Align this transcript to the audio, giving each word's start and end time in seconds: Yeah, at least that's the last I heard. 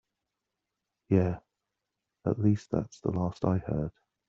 Yeah, 1.09 1.41
at 2.25 2.39
least 2.39 2.71
that's 2.71 2.99
the 3.01 3.11
last 3.11 3.45
I 3.45 3.59
heard. 3.59 3.91